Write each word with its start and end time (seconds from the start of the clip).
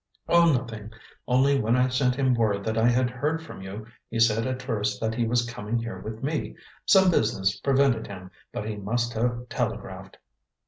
"Oh, 0.27 0.51
nothing; 0.51 0.91
only 1.27 1.61
when 1.61 1.75
I 1.75 1.87
sent 1.89 2.15
him 2.15 2.33
word 2.33 2.63
that 2.63 2.75
I 2.75 2.87
had 2.89 3.07
heard 3.11 3.39
from 3.43 3.61
you, 3.61 3.85
he 4.09 4.19
said 4.19 4.47
at 4.47 4.59
first 4.63 4.99
that 4.99 5.13
he 5.13 5.27
was 5.27 5.45
coming 5.45 5.77
here 5.77 5.99
with 5.99 6.23
me. 6.23 6.55
Some 6.87 7.11
business 7.11 7.59
prevented 7.59 8.07
him, 8.07 8.31
but 8.51 8.67
he 8.67 8.77
must 8.77 9.13
have 9.13 9.47
telegraphed." 9.47 10.17